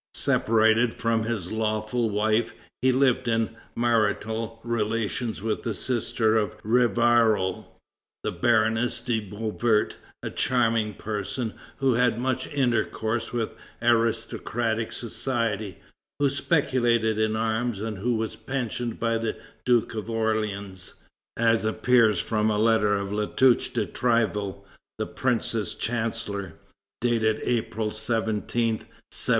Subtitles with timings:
[0.15, 7.67] Separated from his lawful wife, he lived in marital relations with a sister of Rivarol,
[8.23, 15.77] the Baroness de Beauvert, a charming person who had much intercourse with aristocratic society,
[16.17, 19.37] who speculated in arms, and who was pensioned by the
[19.67, 20.95] Duke of Orleans,
[21.37, 24.63] as appears from a letter of Latouche de Tréville,
[24.97, 26.55] the prince's chancellor,
[27.01, 28.45] dated April 17,
[28.77, 28.87] 1789.